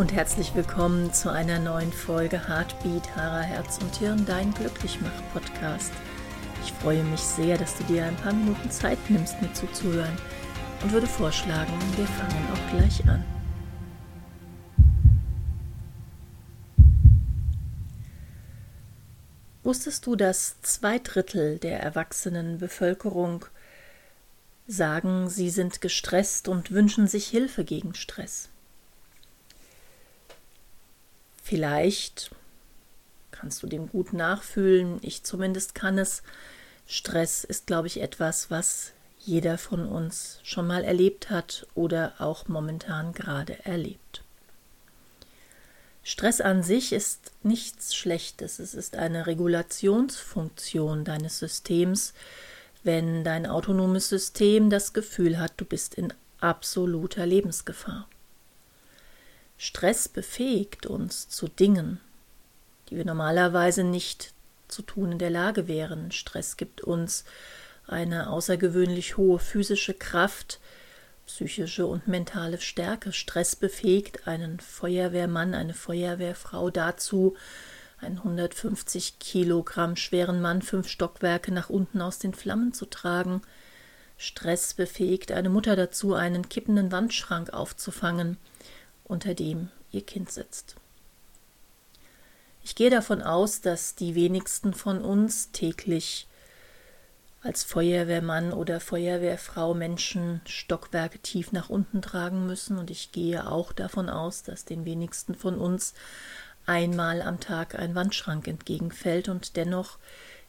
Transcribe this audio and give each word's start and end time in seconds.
Und 0.00 0.14
herzlich 0.14 0.54
willkommen 0.54 1.12
zu 1.12 1.30
einer 1.30 1.58
neuen 1.58 1.92
Folge 1.92 2.48
Heartbeat, 2.48 3.14
Haarer, 3.16 3.42
Herz 3.42 3.76
und 3.82 3.94
Hirn, 3.96 4.24
dein 4.24 4.54
Glücklichmach-Podcast. 4.54 5.92
Ich 6.64 6.72
freue 6.72 7.04
mich 7.04 7.20
sehr, 7.20 7.58
dass 7.58 7.76
du 7.76 7.84
dir 7.84 8.06
ein 8.06 8.16
paar 8.16 8.32
Minuten 8.32 8.70
Zeit 8.70 8.98
nimmst, 9.10 9.42
mir 9.42 9.52
zuzuhören 9.52 10.16
und 10.82 10.92
würde 10.92 11.06
vorschlagen, 11.06 11.70
wir 11.98 12.06
fangen 12.06 12.48
auch 12.50 12.78
gleich 12.78 13.06
an. 13.10 13.22
Wusstest 19.62 20.06
du, 20.06 20.16
dass 20.16 20.62
zwei 20.62 20.98
Drittel 20.98 21.58
der 21.58 21.78
erwachsenen 21.80 22.56
Bevölkerung 22.56 23.44
sagen, 24.66 25.28
sie 25.28 25.50
sind 25.50 25.82
gestresst 25.82 26.48
und 26.48 26.70
wünschen 26.70 27.06
sich 27.06 27.26
Hilfe 27.26 27.64
gegen 27.64 27.94
Stress? 27.94 28.49
Vielleicht 31.50 32.30
kannst 33.32 33.64
du 33.64 33.66
dem 33.66 33.88
gut 33.88 34.12
nachfühlen, 34.12 35.00
ich 35.02 35.24
zumindest 35.24 35.74
kann 35.74 35.98
es. 35.98 36.22
Stress 36.86 37.42
ist, 37.42 37.66
glaube 37.66 37.88
ich, 37.88 38.00
etwas, 38.00 38.52
was 38.52 38.92
jeder 39.18 39.58
von 39.58 39.84
uns 39.84 40.38
schon 40.44 40.68
mal 40.68 40.84
erlebt 40.84 41.28
hat 41.28 41.66
oder 41.74 42.14
auch 42.18 42.46
momentan 42.46 43.12
gerade 43.12 43.64
erlebt. 43.64 44.22
Stress 46.04 46.40
an 46.40 46.62
sich 46.62 46.92
ist 46.92 47.32
nichts 47.42 47.96
Schlechtes, 47.96 48.60
es 48.60 48.74
ist 48.74 48.94
eine 48.94 49.26
Regulationsfunktion 49.26 51.04
deines 51.04 51.40
Systems, 51.40 52.14
wenn 52.84 53.24
dein 53.24 53.46
autonomes 53.46 54.08
System 54.08 54.70
das 54.70 54.92
Gefühl 54.92 55.40
hat, 55.40 55.54
du 55.56 55.64
bist 55.64 55.96
in 55.96 56.14
absoluter 56.38 57.26
Lebensgefahr. 57.26 58.08
Stress 59.62 60.08
befähigt 60.08 60.86
uns 60.86 61.28
zu 61.28 61.46
Dingen, 61.46 62.00
die 62.88 62.96
wir 62.96 63.04
normalerweise 63.04 63.84
nicht 63.84 64.32
zu 64.68 64.80
tun 64.80 65.12
in 65.12 65.18
der 65.18 65.28
Lage 65.28 65.68
wären. 65.68 66.12
Stress 66.12 66.56
gibt 66.56 66.80
uns 66.80 67.26
eine 67.86 68.30
außergewöhnlich 68.30 69.18
hohe 69.18 69.38
physische 69.38 69.92
Kraft, 69.92 70.60
psychische 71.26 71.84
und 71.84 72.08
mentale 72.08 72.58
Stärke. 72.58 73.12
Stress 73.12 73.54
befähigt 73.54 74.26
einen 74.26 74.60
Feuerwehrmann, 74.60 75.52
eine 75.52 75.74
Feuerwehrfrau 75.74 76.70
dazu, 76.70 77.36
einen 78.00 78.16
150 78.16 79.18
Kilogramm 79.18 79.96
schweren 79.96 80.40
Mann 80.40 80.62
fünf 80.62 80.88
Stockwerke 80.88 81.52
nach 81.52 81.68
unten 81.68 82.00
aus 82.00 82.18
den 82.18 82.32
Flammen 82.32 82.72
zu 82.72 82.86
tragen. 82.86 83.42
Stress 84.16 84.72
befähigt 84.72 85.32
eine 85.32 85.50
Mutter 85.50 85.76
dazu, 85.76 86.14
einen 86.14 86.48
kippenden 86.48 86.92
Wandschrank 86.92 87.52
aufzufangen 87.52 88.38
unter 89.10 89.34
dem 89.34 89.68
ihr 89.92 90.02
Kind 90.02 90.30
sitzt. 90.30 90.76
Ich 92.62 92.74
gehe 92.74 92.90
davon 92.90 93.22
aus, 93.22 93.60
dass 93.60 93.94
die 93.94 94.14
wenigsten 94.14 94.74
von 94.74 95.02
uns 95.02 95.50
täglich 95.50 96.26
als 97.42 97.64
Feuerwehrmann 97.64 98.52
oder 98.52 98.80
Feuerwehrfrau 98.80 99.72
Menschen 99.72 100.42
Stockwerke 100.46 101.18
tief 101.20 101.52
nach 101.52 101.70
unten 101.70 102.02
tragen 102.02 102.46
müssen, 102.46 102.78
und 102.78 102.90
ich 102.90 103.12
gehe 103.12 103.50
auch 103.50 103.72
davon 103.72 104.10
aus, 104.10 104.42
dass 104.42 104.66
den 104.66 104.84
wenigsten 104.84 105.34
von 105.34 105.56
uns 105.56 105.94
einmal 106.66 107.22
am 107.22 107.40
Tag 107.40 107.74
ein 107.76 107.94
Wandschrank 107.94 108.46
entgegenfällt, 108.46 109.30
und 109.30 109.56
dennoch 109.56 109.98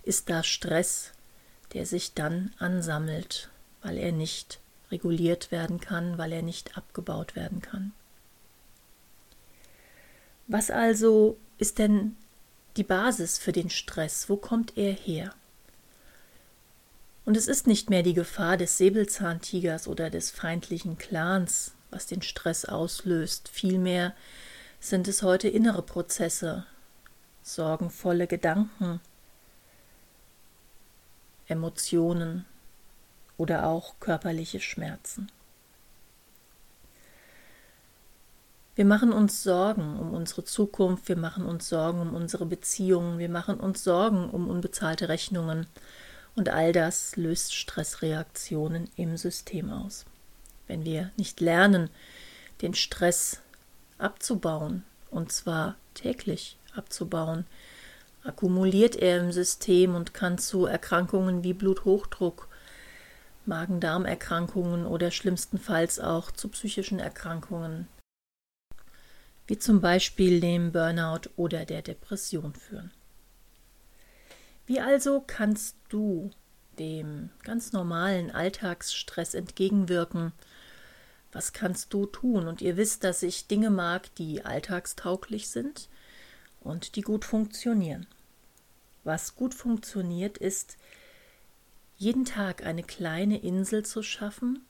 ist 0.04 0.30
da 0.30 0.44
Stress, 0.44 1.14
der 1.74 1.86
sich 1.86 2.14
dann 2.14 2.54
ansammelt, 2.60 3.50
weil 3.82 3.98
er 3.98 4.12
nicht 4.12 4.60
reguliert 4.92 5.50
werden 5.52 5.80
kann, 5.80 6.18
weil 6.18 6.34
er 6.34 6.42
nicht 6.42 6.78
abgebaut 6.78 7.38
werden 7.38 7.62
kann. 7.62 7.94
Was 10.52 10.70
also 10.70 11.38
ist 11.60 11.80
denn 11.80 12.18
die 12.76 12.84
Basis 12.84 13.38
für 13.38 13.54
den 13.54 13.70
Stress? 13.70 14.28
Wo 14.28 14.36
kommt 14.36 14.78
er 14.78 14.92
her? 14.92 15.34
Und 17.24 17.38
es 17.38 17.48
ist 17.48 17.68
nicht 17.68 17.90
mehr 17.90 18.04
die 18.04 18.14
Gefahr 18.14 18.58
des 18.58 18.78
Säbelzahntigers 18.78 19.88
oder 19.88 20.10
des 20.10 20.30
feindlichen 20.30 20.98
Clans, 20.98 21.72
was 21.90 22.06
den 22.06 22.22
Stress 22.22 22.66
auslöst. 22.66 23.48
Vielmehr 23.48 24.14
sind 24.82 25.08
es 25.08 25.24
heute 25.24 25.48
innere 25.48 25.84
Prozesse, 25.84 26.66
sorgenvolle 27.44 28.28
Gedanken, 28.28 29.00
Emotionen 31.48 32.46
oder 33.38 33.68
auch 33.68 34.02
körperliche 34.02 34.60
Schmerzen. 34.60 35.32
Wir 38.82 38.88
machen 38.88 39.14
uns 39.14 39.44
Sorgen 39.44 40.00
um 40.00 40.12
unsere 40.12 40.44
Zukunft, 40.44 41.08
wir 41.08 41.16
machen 41.16 41.46
uns 41.46 41.70
Sorgen 41.70 42.02
um 42.02 42.16
unsere 42.16 42.48
Beziehungen, 42.48 43.20
wir 43.20 43.30
machen 43.30 43.60
uns 43.60 43.84
Sorgen 43.84 44.28
um 44.28 44.50
unbezahlte 44.50 45.08
Rechnungen 45.08 45.68
und 46.36 46.50
all 46.50 46.74
das 46.74 47.16
löst 47.16 47.54
Stressreaktionen 47.54 48.90
im 48.96 49.18
System 49.18 49.70
aus. 49.70 50.06
Wenn 50.66 50.84
wir 50.84 51.12
nicht 51.16 51.42
lernen, 51.42 51.92
den 52.64 52.74
Stress 52.74 53.42
abzubauen, 54.00 54.84
und 55.12 55.32
zwar 55.32 55.76
täglich 55.94 56.58
abzubauen, 56.76 57.46
akkumuliert 58.24 58.96
er 58.96 59.20
im 59.20 59.32
System 59.32 59.94
und 59.94 60.16
kann 60.16 60.40
zu 60.40 60.66
Erkrankungen 60.66 61.44
wie 61.44 61.54
Bluthochdruck, 61.54 62.48
Magen-Darm-Erkrankungen 63.46 64.88
oder 64.88 65.12
schlimmstenfalls 65.12 66.00
auch 66.00 66.32
zu 66.32 66.48
psychischen 66.48 66.98
Erkrankungen 66.98 67.88
wie 69.48 69.58
zum 69.58 69.82
Beispiel 69.82 70.40
dem 70.40 70.72
Burnout 70.72 71.30
oder 71.36 71.66
der 71.66 71.82
Depression 71.82 72.54
führen. 72.54 72.92
Wie 74.66 74.80
also 74.80 75.24
kannst 75.26 75.76
du 75.90 76.32
dem 76.80 77.30
ganz 77.44 77.74
normalen 77.74 78.32
Alltagsstress 78.32 79.34
entgegenwirken? 79.34 80.32
Was 81.32 81.54
kannst 81.54 81.94
du 81.94 82.06
tun? 82.06 82.48
Und 82.48 82.62
ihr 82.62 82.78
wisst, 82.78 83.04
dass 83.04 83.24
ich 83.24 83.48
Dinge 83.48 83.70
mag, 83.70 84.14
die 84.16 84.46
alltagstauglich 84.46 85.50
sind 85.50 85.90
und 86.62 86.96
die 86.96 87.02
gut 87.02 87.26
funktionieren. 87.26 88.08
Was 89.04 89.36
gut 89.36 89.54
funktioniert, 89.54 90.38
ist, 90.38 90.78
jeden 91.98 92.26
Tag 92.26 92.66
eine 92.66 92.84
kleine 92.84 93.40
Insel 93.40 93.84
zu 93.86 94.04
schaffen 94.04 94.66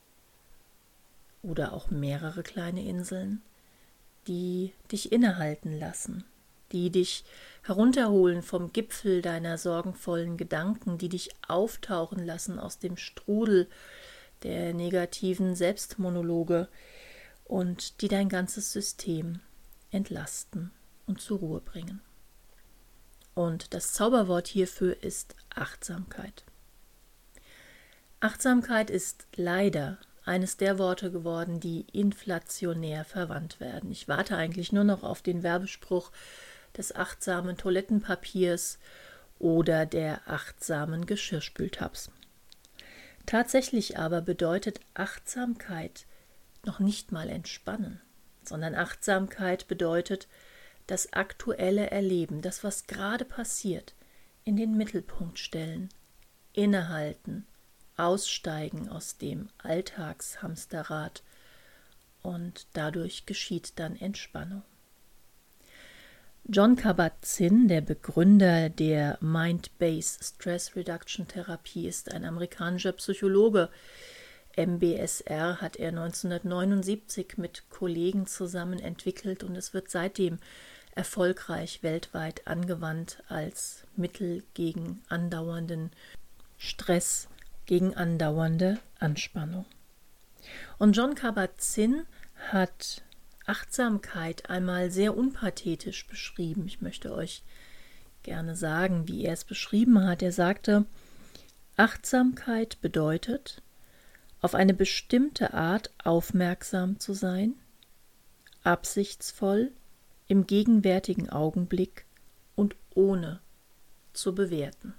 oder 1.44 1.74
auch 1.74 1.90
mehrere 1.90 2.44
kleine 2.44 2.84
Inseln, 2.84 3.42
die 4.28 4.74
dich 4.92 5.12
innehalten 5.12 5.78
lassen, 5.78 6.24
die 6.72 6.90
dich 6.90 7.24
herunterholen 7.64 8.42
vom 8.42 8.72
Gipfel 8.74 9.22
deiner 9.22 9.58
sorgenvollen 9.58 10.38
Gedanken, 10.38 10.98
die 10.98 11.10
dich 11.10 11.30
auftauchen 11.48 12.26
lassen 12.26 12.60
aus 12.60 12.80
dem 12.80 12.98
Strudel 12.98 13.68
der 14.44 14.74
negativen 14.74 15.56
Selbstmonologe 15.56 16.68
und 17.46 18.02
die 18.02 18.08
dein 18.08 18.30
ganzes 18.30 18.72
System 18.72 19.40
entlasten 19.92 20.72
und 21.06 21.22
zur 21.22 21.40
Ruhe 21.40 21.62
bringen. 21.62 22.02
Und 23.34 23.74
das 23.74 23.94
Zauberwort 23.94 24.48
hierfür 24.48 25.04
ist 25.04 25.36
Achtsamkeit. 25.54 26.44
Achtsamkeit 28.20 28.90
ist 28.90 29.26
leider 29.36 29.98
eines 30.24 30.58
der 30.58 30.78
Worte 30.78 31.12
geworden, 31.12 31.60
die 31.60 31.86
inflationär 31.92 33.06
verwandt 33.06 33.60
werden. 33.60 33.92
Ich 33.92 34.08
warte 34.08 34.38
eigentlich 34.38 34.72
nur 34.72 34.84
noch 34.84 35.04
auf 35.04 35.22
den 35.22 35.44
Werbespruch 35.44 36.12
des 36.78 36.96
achtsamen 36.96 37.58
Toilettenpapiers 37.58 38.80
oder 39.40 39.86
der 39.86 40.22
achtsamen 40.28 41.06
Geschirrspültabs. 41.06 42.12
Tatsächlich 43.26 43.98
aber 43.98 44.22
bedeutet 44.22 44.80
Achtsamkeit 44.94 46.06
noch 46.66 46.80
nicht 46.80 47.12
mal 47.12 47.30
entspannen, 47.30 48.00
sondern 48.44 48.76
Achtsamkeit 48.76 49.68
bedeutet 49.68 50.28
das 50.88 51.14
aktuelle 51.14 51.90
Erleben, 51.90 52.42
das, 52.42 52.64
was 52.64 52.88
gerade 52.88 53.26
passiert, 53.26 53.94
in 54.44 54.56
den 54.56 54.76
Mittelpunkt 54.78 55.40
stellen, 55.40 55.90
innehalten, 56.54 57.48
aussteigen 57.98 58.90
aus 58.90 59.18
dem 59.18 59.50
Alltagshamsterrad 59.60 61.24
und 62.22 62.68
dadurch 62.74 63.26
geschieht 63.26 63.74
dann 63.78 63.96
Entspannung. 63.96 64.64
John 66.48 66.76
Kabat-Zinn, 66.76 67.68
der 67.68 67.82
Begründer 67.82 68.70
der 68.70 69.18
Mind-Based 69.22 70.24
Stress 70.24 70.76
Reduction 70.76 71.28
Therapie, 71.28 71.88
ist 71.88 72.12
ein 72.12 72.26
amerikanischer 72.26 72.94
Psychologe. 72.94 73.70
MBSR 74.58 75.62
hat 75.62 75.78
er 75.78 75.90
1979 75.90 77.38
mit 77.38 77.70
Kollegen 77.70 78.26
zusammen 78.26 78.80
entwickelt 78.80 79.44
und 79.44 79.56
es 79.56 79.74
wird 79.74 79.90
seitdem 79.90 80.40
erfolgreich 80.96 81.84
weltweit 81.84 82.48
angewandt 82.48 83.24
als 83.30 83.84
Mittel 83.96 84.44
gegen 84.54 85.02
andauernden 85.08 85.92
Stress 86.58 87.30
gegen 87.66 87.96
andauernde 87.96 88.80
Anspannung. 89.00 89.66
Und 90.78 90.98
John 90.98 91.16
Kabat-Zinn 91.16 92.04
hat 92.52 93.04
Achtsamkeit 93.46 94.50
einmal 94.50 94.92
sehr 94.92 95.16
unpathetisch 95.18 96.08
beschrieben. 96.08 96.66
Ich 96.68 96.82
möchte 96.82 97.14
euch 97.14 97.44
gerne 98.24 98.56
sagen, 98.56 99.08
wie 99.08 99.26
er 99.26 99.34
es 99.34 99.44
beschrieben 99.44 100.06
hat. 100.06 100.22
Er 100.22 100.32
sagte, 100.32 100.86
Achtsamkeit 101.78 102.80
bedeutet, 102.82 103.62
auf 104.42 104.56
eine 104.56 104.74
bestimmte 104.74 105.54
Art 105.54 105.92
aufmerksam 106.04 107.00
zu 107.00 107.14
sein, 107.14 107.54
absichtsvoll, 108.64 109.72
im 110.28 110.48
gegenwärtigen 110.48 111.30
Augenblick 111.30 112.06
und 112.56 112.76
ohne 112.96 113.42
zu 114.14 114.34
bewerten. 114.34 114.94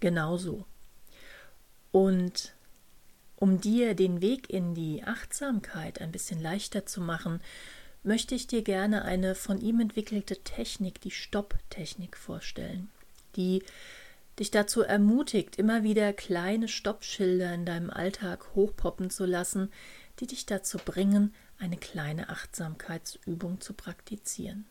Genauso. 0.00 0.64
Und 1.92 2.54
um 3.36 3.60
dir 3.60 3.94
den 3.94 4.20
Weg 4.20 4.50
in 4.50 4.74
die 4.74 5.02
Achtsamkeit 5.04 6.00
ein 6.00 6.12
bisschen 6.12 6.40
leichter 6.40 6.86
zu 6.86 7.00
machen, 7.00 7.40
möchte 8.02 8.34
ich 8.34 8.46
dir 8.46 8.62
gerne 8.62 9.04
eine 9.04 9.34
von 9.34 9.60
ihm 9.60 9.80
entwickelte 9.80 10.42
Technik, 10.42 11.00
die 11.00 11.10
Stopp-Technik, 11.10 12.16
vorstellen, 12.16 12.90
die 13.36 13.62
dich 14.38 14.50
dazu 14.50 14.82
ermutigt, 14.82 15.56
immer 15.56 15.82
wieder 15.82 16.12
kleine 16.12 16.68
Stoppschilder 16.68 17.52
in 17.52 17.66
deinem 17.66 17.90
Alltag 17.90 18.54
hochpoppen 18.54 19.10
zu 19.10 19.26
lassen, 19.26 19.70
die 20.18 20.26
dich 20.26 20.46
dazu 20.46 20.78
bringen, 20.78 21.34
eine 21.58 21.76
kleine 21.76 22.30
Achtsamkeitsübung 22.30 23.60
zu 23.60 23.74
praktizieren. 23.74 24.66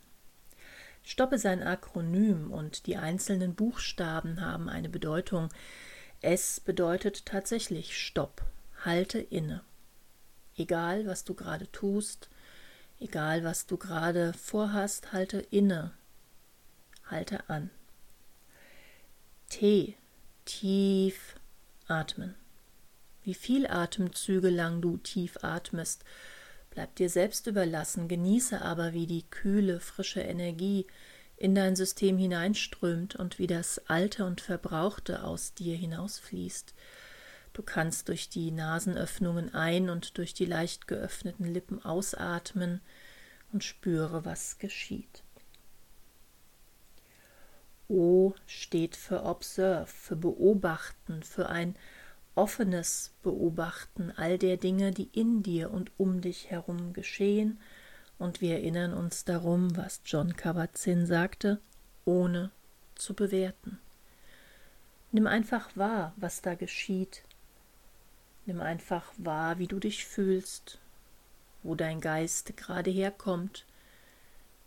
Stopp 1.10 1.34
ist 1.34 1.48
ein 1.48 1.64
Akronym 1.64 2.52
und 2.52 2.86
die 2.86 2.96
einzelnen 2.96 3.56
Buchstaben 3.56 4.42
haben 4.42 4.70
eine 4.70 4.90
Bedeutung. 4.90 5.50
S 6.22 6.60
bedeutet 6.60 7.26
tatsächlich 7.26 7.98
Stopp, 7.98 8.46
halte 8.86 9.18
inne. 9.18 9.64
Egal, 10.56 11.08
was 11.08 11.24
du 11.24 11.34
gerade 11.34 11.72
tust, 11.72 12.30
egal, 13.00 13.44
was 13.44 13.66
du 13.66 13.78
gerade 13.78 14.34
vorhast, 14.34 15.12
halte 15.12 15.40
inne, 15.40 15.94
halte 17.08 17.50
an. 17.50 17.72
T, 19.50 19.98
tief 20.46 21.38
atmen. 21.88 22.36
Wie 23.24 23.34
viel 23.34 23.66
Atemzüge 23.66 24.52
lang 24.52 24.80
du 24.80 24.98
tief 24.98 25.44
atmest, 25.44 26.06
bleibt 26.80 27.00
dir 27.00 27.10
selbst 27.10 27.46
überlassen, 27.46 28.08
genieße 28.08 28.62
aber, 28.62 28.94
wie 28.94 29.06
die 29.06 29.24
kühle, 29.30 29.82
frische 29.82 30.22
Energie 30.22 30.88
in 31.36 31.54
dein 31.54 31.76
System 31.76 32.18
hineinströmt 32.18 33.18
und 33.18 33.38
wie 33.38 33.48
das 33.48 33.82
Alte 33.90 34.24
und 34.24 34.40
Verbrauchte 34.40 35.26
aus 35.26 35.54
dir 35.54 35.76
hinausfließt. 35.76 36.74
Du 37.52 37.64
kannst 37.64 38.08
durch 38.08 38.30
die 38.30 38.52
Nasenöffnungen 38.52 39.54
ein 39.54 39.90
und 39.90 40.18
durch 40.18 40.34
die 40.34 40.46
leicht 40.46 40.88
geöffneten 40.88 41.54
Lippen 41.54 41.84
ausatmen 41.84 42.80
und 43.52 43.66
spüre, 43.66 44.24
was 44.24 44.58
geschieht. 44.58 45.24
O 47.90 48.36
steht 48.48 48.96
für 48.96 49.26
Observe, 49.26 49.86
für 49.86 50.16
Beobachten, 50.16 51.24
für 51.24 51.50
ein 51.50 51.76
offenes 52.40 53.12
Beobachten 53.22 54.14
all 54.16 54.38
der 54.38 54.56
Dinge, 54.56 54.92
die 54.92 55.10
in 55.12 55.44
dir 55.44 55.72
und 55.72 55.92
um 55.98 56.22
dich 56.22 56.50
herum 56.50 56.94
geschehen, 56.94 57.60
und 58.18 58.40
wir 58.40 58.56
erinnern 58.56 58.94
uns 58.94 59.26
darum, 59.26 59.76
was 59.76 60.02
John 60.06 60.36
Kabat-Zinn 60.36 61.06
sagte, 61.06 61.60
ohne 62.06 62.52
zu 62.96 63.14
bewerten. 63.14 63.80
Nimm 65.12 65.28
einfach 65.28 65.70
wahr, 65.76 66.14
was 66.16 66.42
da 66.42 66.56
geschieht. 66.56 67.24
Nimm 68.46 68.62
einfach 68.62 69.12
wahr, 69.18 69.60
wie 69.60 69.68
du 69.68 69.80
dich 69.80 70.06
fühlst, 70.06 70.80
wo 71.62 71.76
dein 71.76 72.00
Geist 72.00 72.56
gerade 72.56 72.90
herkommt, 72.90 73.66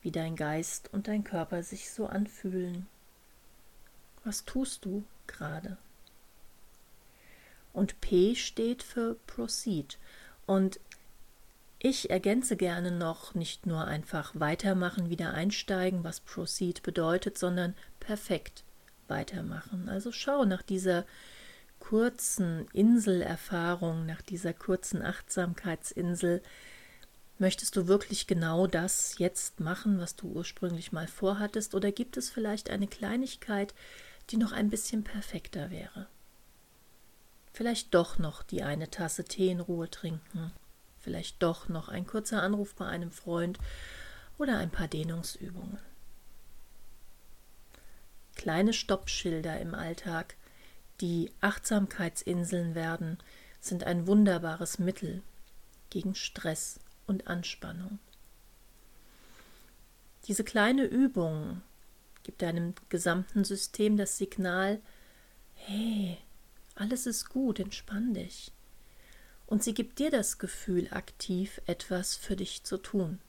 wie 0.02 0.10
dein 0.10 0.36
Geist 0.36 0.92
und 0.92 1.08
dein 1.08 1.24
Körper 1.24 1.62
sich 1.62 1.90
so 1.90 2.06
anfühlen. 2.06 2.86
Was 4.24 4.44
tust 4.44 4.84
du 4.84 5.04
gerade? 5.26 5.78
Und 7.82 8.00
P 8.00 8.36
steht 8.36 8.84
für 8.84 9.16
Proceed. 9.26 9.98
Und 10.46 10.78
ich 11.80 12.10
ergänze 12.10 12.56
gerne 12.56 12.92
noch 12.92 13.34
nicht 13.34 13.66
nur 13.66 13.84
einfach 13.84 14.30
weitermachen, 14.34 15.10
wieder 15.10 15.34
einsteigen, 15.34 16.04
was 16.04 16.20
Proceed 16.20 16.84
bedeutet, 16.84 17.38
sondern 17.38 17.74
perfekt 17.98 18.62
weitermachen. 19.08 19.88
Also 19.88 20.12
schau 20.12 20.44
nach 20.44 20.62
dieser 20.62 21.04
kurzen 21.80 22.68
Inselerfahrung, 22.72 24.06
nach 24.06 24.22
dieser 24.22 24.52
kurzen 24.52 25.02
Achtsamkeitsinsel, 25.02 26.40
Möchtest 27.38 27.74
du 27.74 27.88
wirklich 27.88 28.28
genau 28.28 28.68
das 28.68 29.18
jetzt 29.18 29.58
machen, 29.58 29.98
was 29.98 30.14
du 30.14 30.28
ursprünglich 30.28 30.92
mal 30.92 31.08
vorhattest, 31.08 31.74
oder 31.74 31.90
gibt 31.90 32.16
es 32.16 32.30
vielleicht 32.30 32.70
eine 32.70 32.86
Kleinigkeit, 32.86 33.74
die 34.30 34.36
noch 34.36 34.52
ein 34.52 34.70
bisschen 34.70 35.02
perfekter 35.02 35.72
wäre? 35.72 36.06
Vielleicht 37.52 37.94
doch 37.94 38.18
noch 38.18 38.42
die 38.42 38.62
eine 38.62 38.90
Tasse 38.90 39.24
Tee 39.24 39.50
in 39.50 39.60
Ruhe 39.60 39.90
trinken, 39.90 40.52
vielleicht 40.98 41.42
doch 41.42 41.68
noch 41.68 41.88
ein 41.88 42.06
kurzer 42.06 42.42
Anruf 42.42 42.74
bei 42.74 42.86
einem 42.86 43.10
Freund 43.10 43.58
oder 44.38 44.58
ein 44.58 44.70
paar 44.70 44.88
Dehnungsübungen. 44.88 45.78
Kleine 48.34 48.72
Stoppschilder 48.72 49.60
im 49.60 49.74
Alltag, 49.74 50.36
die 51.00 51.30
Achtsamkeitsinseln 51.40 52.74
werden, 52.74 53.18
sind 53.60 53.84
ein 53.84 54.06
wunderbares 54.06 54.78
Mittel 54.78 55.22
gegen 55.90 56.14
Stress 56.14 56.80
und 57.06 57.28
Anspannung. 57.28 57.98
Diese 60.26 60.44
kleine 60.44 60.84
Übung 60.84 61.60
gibt 62.22 62.42
deinem 62.42 62.74
gesamten 62.88 63.44
System 63.44 63.96
das 63.96 64.16
Signal, 64.16 64.80
hey, 65.54 66.18
alles 66.74 67.06
ist 67.06 67.28
gut, 67.28 67.60
entspann 67.60 68.14
dich. 68.14 68.52
Und 69.46 69.62
sie 69.62 69.74
gibt 69.74 69.98
dir 69.98 70.10
das 70.10 70.38
Gefühl, 70.38 70.88
aktiv 70.90 71.60
etwas 71.66 72.16
für 72.16 72.36
dich 72.36 72.64
zu 72.64 72.78
tun, 72.78 73.20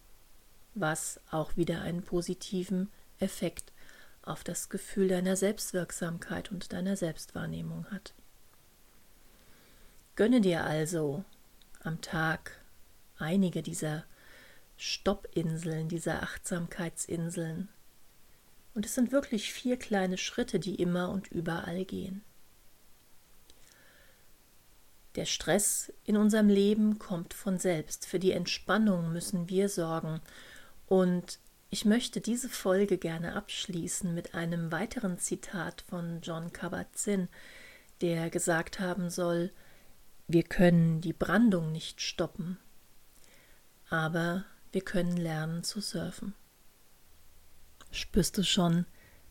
was 0.74 1.20
auch 1.30 1.58
wieder 1.58 1.82
einen 1.82 2.04
positiven 2.04 2.90
Effekt 3.20 3.74
auf 4.22 4.44
das 4.44 4.70
Gefühl 4.70 5.10
deiner 5.10 5.36
Selbstwirksamkeit 5.36 6.52
und 6.52 6.72
deiner 6.72 6.96
Selbstwahrnehmung 6.96 7.86
hat. 7.92 8.14
Gönne 10.16 10.42
dir 10.42 10.64
also 10.64 11.26
am 11.82 12.00
Tag 12.02 12.62
einige 13.18 13.62
dieser 13.62 14.06
Stoppinseln, 14.78 15.90
dieser 15.90 16.24
Achtsamkeitsinseln. 16.24 17.68
Und 18.74 18.86
es 18.86 18.96
sind 18.96 19.12
wirklich 19.12 19.52
vier 19.52 19.78
kleine 19.78 20.18
Schritte, 20.18 20.60
die 20.60 20.76
immer 20.76 21.10
und 21.10 21.28
überall 21.28 21.86
gehen. 21.86 22.24
Der 25.16 25.26
Stress 25.26 25.94
in 26.06 26.18
unserem 26.18 26.50
Leben 26.50 26.98
kommt 26.98 27.34
von 27.34 27.60
selbst. 27.60 28.06
Für 28.06 28.20
die 28.20 28.32
Entspannung 28.32 29.14
müssen 29.14 29.50
wir 29.50 29.70
sorgen. 29.70 30.22
Und 30.88 31.40
ich 31.70 31.86
möchte 31.86 32.22
diese 32.22 32.50
Folge 32.50 32.98
gerne 32.98 33.36
abschließen 33.36 34.14
mit 34.14 34.36
einem 34.36 34.72
weiteren 34.72 35.18
Zitat 35.18 35.84
von 35.88 36.22
John 36.22 36.54
Kabat-Zinn, 36.54 37.30
der 38.02 38.30
gesagt 38.30 38.80
haben 38.80 39.10
soll, 39.10 39.52
wir 40.28 40.44
können 40.44 41.02
die 41.02 41.14
Brandung 41.14 41.72
nicht 41.72 42.02
stoppen, 42.02 42.58
aber 43.90 44.46
wir 44.72 44.82
können 44.82 45.18
lernen 45.18 45.64
zu 45.64 45.82
surfen. 45.82 46.34
Spürst 47.92 48.38
du 48.38 48.44
schon 48.44 48.86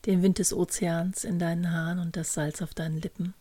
den 0.07 0.23
Wind 0.23 0.39
des 0.39 0.53
Ozeans 0.53 1.25
in 1.25 1.39
deinen 1.39 1.73
Haaren 1.73 1.99
und 1.99 2.17
das 2.17 2.35
Salz 2.35 2.61
auf 2.61 2.75
deinen 2.75 3.01
Lippen? 3.01 3.35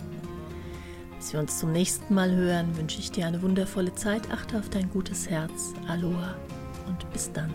Bis 1.17 1.33
wir 1.33 1.39
uns 1.41 1.59
zum 1.59 1.73
nächsten 1.73 2.13
Mal 2.13 2.31
hören, 2.31 2.77
wünsche 2.77 2.99
ich 2.99 3.11
dir 3.11 3.27
eine 3.27 3.41
wundervolle 3.41 3.93
Zeit. 3.95 4.31
Achte 4.31 4.57
auf 4.57 4.69
dein 4.69 4.89
gutes 4.89 5.29
Herz. 5.29 5.73
Aloha 5.87 6.35
und 6.87 7.11
bis 7.11 7.29
dann. 7.31 7.53